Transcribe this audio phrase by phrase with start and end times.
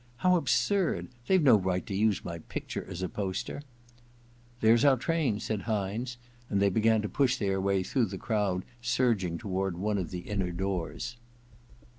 [0.17, 1.09] *How absurd!
[1.27, 3.61] They Ve no right to use my picture as a poster!'
[4.29, 6.17] * There's our train/ said Hynes;
[6.49, 10.21] and they began to push their way through the crowd surging toward one of the
[10.21, 11.17] inner doors.